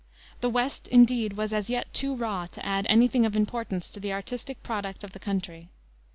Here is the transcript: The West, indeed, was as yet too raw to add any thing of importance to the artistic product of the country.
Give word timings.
The 0.39 0.49
West, 0.49 0.87
indeed, 0.87 1.33
was 1.33 1.53
as 1.53 1.69
yet 1.69 1.93
too 1.93 2.15
raw 2.15 2.47
to 2.47 2.65
add 2.65 2.87
any 2.89 3.07
thing 3.07 3.23
of 3.23 3.35
importance 3.35 3.87
to 3.91 3.99
the 3.99 4.11
artistic 4.13 4.63
product 4.63 5.03
of 5.03 5.11
the 5.11 5.19
country. 5.19 5.69